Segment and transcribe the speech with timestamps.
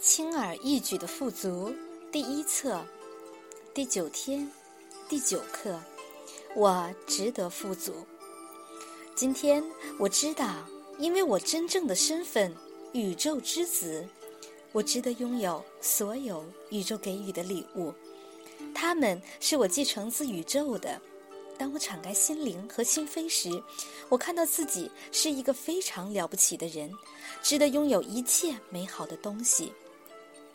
[0.00, 1.74] 轻而易举的富足，
[2.10, 2.82] 第一册，
[3.74, 4.50] 第九天，
[5.10, 5.78] 第九课，
[6.56, 7.92] 我值得富足。
[9.14, 9.62] 今天
[9.98, 10.66] 我知道，
[10.98, 12.50] 因为我真正的身份——
[12.94, 14.08] 宇宙之子，
[14.72, 17.92] 我值得拥有所有宇宙给予的礼物，
[18.74, 20.98] 它们是我继承自宇宙的。
[21.58, 23.62] 当我敞开心灵和心扉时，
[24.08, 26.90] 我看到自己是一个非常了不起的人，
[27.42, 29.70] 值得拥有一切美好的东西。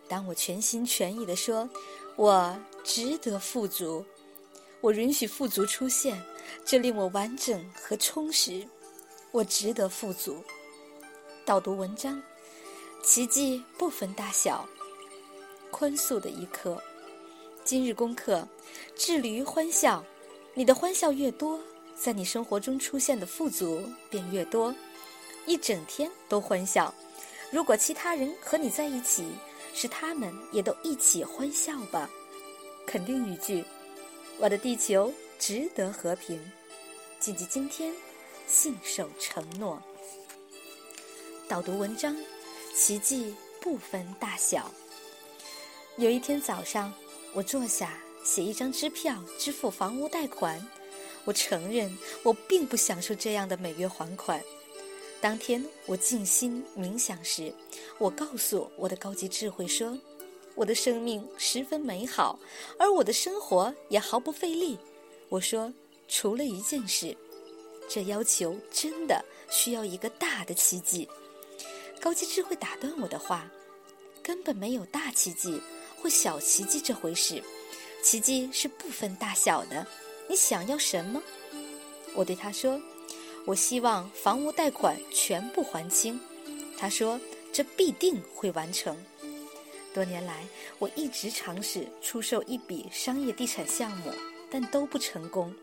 [0.07, 1.67] 当我全心全意地说
[2.15, 4.05] “我值得富足”，
[4.79, 6.21] 我允许富足出现，
[6.63, 8.67] 这令我完整和充实。
[9.31, 10.43] 我值得富足。
[11.43, 12.21] 导读文章：
[13.03, 14.67] 奇迹不分大小。
[15.71, 16.81] 宽恕的一刻。
[17.63, 18.47] 今日功课：
[18.95, 20.05] 致力于欢笑。
[20.53, 21.59] 你的欢笑越多，
[21.95, 24.73] 在你生活中出现的富足便越多。
[25.47, 26.93] 一整天都欢笑。
[27.51, 29.25] 如果其他人和你在一起。
[29.75, 32.09] 使他们也都一起欢笑吧。
[32.87, 33.65] 肯定语句：
[34.37, 36.39] 我的地球值得和平。
[37.19, 37.93] 谨记今天，
[38.47, 39.81] 信守承诺。
[41.47, 42.15] 导读文章：
[42.73, 44.71] 奇迹不分大小。
[45.97, 46.93] 有一天早上，
[47.33, 50.65] 我坐下写一张支票支付房屋贷款。
[51.25, 54.41] 我承认，我并不享受这样的每月还款。
[55.19, 57.51] 当天我静心冥想时，
[57.97, 59.97] 我告诉我的高级智慧说
[60.55, 62.37] ：“我的生命十分美好，
[62.77, 64.77] 而我的生活也毫不费力。”
[65.29, 65.73] 我说
[66.07, 67.15] ：“除了一件事，
[67.89, 71.07] 这要求真的需要一个大的奇迹。”
[72.01, 73.49] 高级智慧打断我的话
[74.21, 75.61] ：“根本没有大奇迹
[76.01, 77.41] 或小奇迹这回事，
[78.03, 79.87] 奇迹是不分大小的。
[80.27, 81.21] 你想要什么？”
[82.13, 82.79] 我对他说。
[83.47, 86.19] 我希望房屋贷款全部还清，
[86.79, 87.21] 他说
[87.55, 88.93] 这必定会完成。
[89.93, 90.43] 多年来，
[90.77, 94.11] 我一直尝试出售一笔商业地产项目，
[94.51, 95.55] 但都不成功。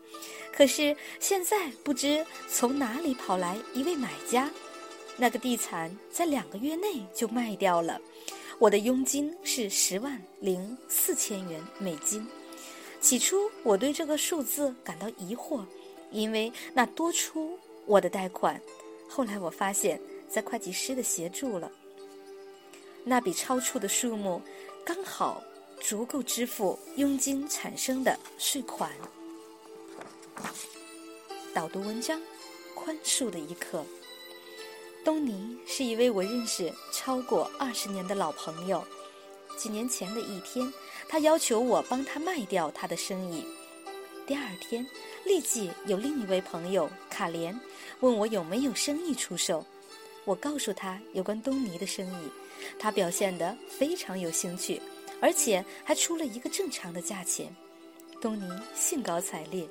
[0.51, 4.49] 可是现在不知从哪里跑来一位买家，
[5.17, 8.01] 那个地产在两个月内就卖掉了。
[8.57, 12.27] 我的佣金是十万零四千元美金。
[12.99, 15.63] 起初我对这个数字感到疑惑，
[16.09, 17.55] 因为那多出。
[17.85, 18.59] 我的贷款，
[19.07, 21.71] 后来我发现，在会计师的协助了，
[23.05, 24.41] 那笔超出的数目，
[24.85, 25.43] 刚好
[25.81, 28.91] 足够支付佣金产生的税款。
[31.53, 32.21] 导读文章：
[32.73, 33.83] 宽恕的一刻。
[35.03, 38.83] 东尼是一位我认识超过二十年的老朋友。
[39.57, 40.73] 几年前的一天，
[41.07, 43.45] 他要求我帮他卖掉他的生意。
[44.25, 44.87] 第二天，
[45.25, 47.59] 立即有另一位朋友卡莲
[47.99, 49.63] 问我有没有生意出售。
[50.25, 52.29] 我告诉他有关东尼的生意，
[52.79, 54.81] 他表现得非常有兴趣，
[55.19, 57.53] 而且还出了一个正常的价钱。
[58.21, 59.67] 东尼兴高采烈，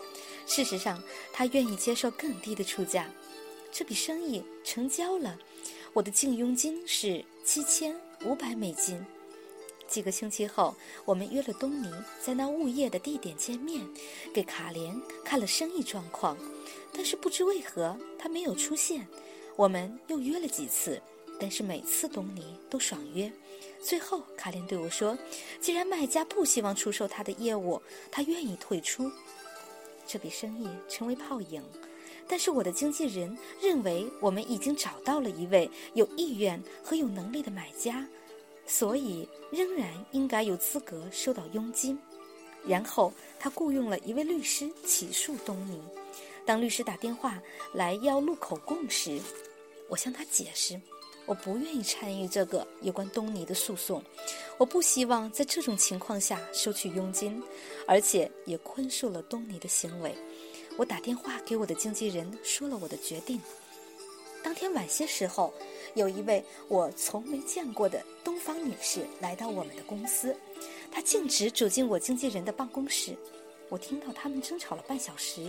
[0.47, 1.03] 事实上
[1.33, 3.09] 他愿意接受更低的出价。
[3.73, 5.39] 这笔生意成交了，
[5.95, 9.03] 我的净佣金是七千五百美金。
[9.89, 10.75] 几个星期后，
[11.07, 13.83] 我们约了东尼在那物业的地点见面，
[14.35, 16.37] 给卡莲看了生意状况。
[16.93, 19.07] 但是不知为何他没有出现。
[19.57, 21.01] 我们又约了几次，
[21.39, 23.31] 但是每次东尼都爽约。
[23.83, 25.17] 最后，卡莲对我说
[25.61, 27.81] ：“既然卖家不希望出售他的业务，
[28.11, 29.11] 他愿意退出。”
[30.07, 31.63] 这笔生意成为泡影。
[32.29, 38.07] 但是我的经纪人认为我们已经找到了一位有意愿和有能力的买家。
[38.65, 41.99] 所以仍然应该有资格收到佣金。
[42.65, 45.81] 然后他雇佣了一位律师起诉东尼。
[46.45, 47.41] 当律师打电话
[47.73, 49.21] 来要录口供时，
[49.89, 50.81] 我向他解释，
[51.25, 54.03] 我不愿意参与这个有关东尼的诉讼。
[54.59, 57.43] 我不希望在这种情况下收取佣金，
[57.87, 60.15] 而且也宽恕了东尼的行为。
[60.77, 63.41] 我打电话给我的经纪人说了我的决定。
[64.43, 65.55] 当天晚些时候，
[65.95, 70.35] 有一位我从没见过的东方女士来到我们的公司，
[70.91, 73.15] 她径直走进我经纪人的办公室。
[73.69, 75.47] 我听到他们争吵了半小时，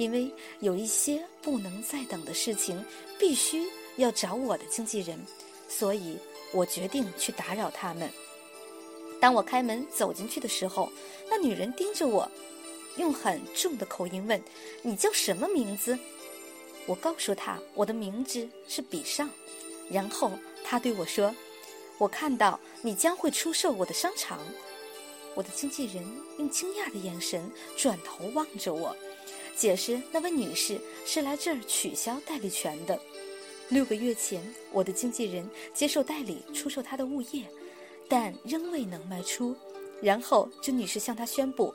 [0.00, 2.82] 因为有一些不能再等的事情
[3.18, 5.20] 必须要找我的经纪人，
[5.68, 6.16] 所以
[6.52, 8.10] 我决定去打扰他们。
[9.20, 10.90] 当我开门走进去的时候，
[11.28, 12.26] 那女人盯着我，
[12.96, 14.42] 用很重的口音问
[14.80, 15.98] ：“你叫什么名字？”
[16.88, 19.28] 我告诉他我的名字是比上，
[19.90, 20.32] 然后
[20.64, 21.34] 他对我说
[22.00, 24.38] ：“我看到你将会出售我的商场。”
[25.36, 26.02] 我的经纪人
[26.38, 28.96] 用惊讶的眼神转头望着我，
[29.60, 32.98] 解释那位女士是来这儿取消代理权的。
[33.68, 34.42] 六个月前，
[34.72, 37.44] 我的经纪人接受代理出售他的物业，
[38.08, 39.54] 但仍未能卖出。
[40.00, 41.74] 然后这女士向他宣布，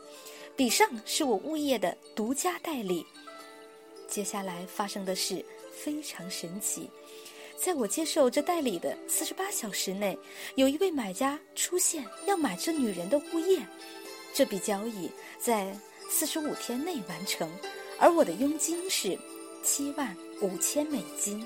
[0.56, 3.06] 比上是我物业的独家代理。
[4.08, 6.90] 接下来发生的事非常神奇，
[7.56, 10.18] 在我接受这代理的四十八小时内，
[10.56, 13.60] 有一位买家出现要买这女人的物业。
[14.34, 15.08] 这笔交易
[15.38, 15.78] 在
[16.10, 17.50] 四十五天内完成，
[18.00, 19.18] 而我的佣金是
[19.64, 21.46] 七万五千美金。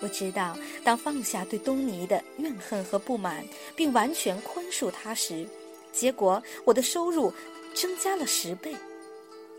[0.00, 3.44] 我知道，当放下对东尼的怨恨和不满，
[3.76, 5.46] 并完全宽恕他时，
[5.92, 7.32] 结果我的收入
[7.74, 8.74] 增加了十倍。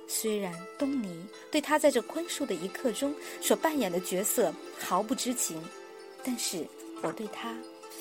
[0.08, 5.64] 虽然东尼对他在这宽恕的一刻中所扮演的角色毫不知情，
[6.24, 6.66] 但是
[7.02, 7.56] 我对他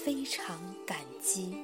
[0.04, 1.54] 非常感激。